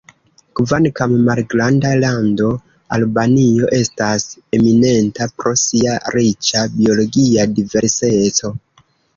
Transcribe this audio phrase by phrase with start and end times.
[0.59, 2.47] Kvankam malgranda lando,
[2.97, 4.25] Albanio estas
[4.59, 8.53] eminenta pro sia riĉa biologia diverseco.